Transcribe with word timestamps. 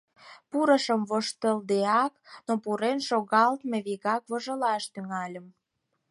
Пурышым 0.49 1.01
вожылдеак, 1.09 2.13
но 2.47 2.53
пурен 2.63 2.99
шогалмек, 3.07 3.83
вигак 3.85 4.23
вожылаш 4.31 4.83
тӱҥальым. 4.93 5.45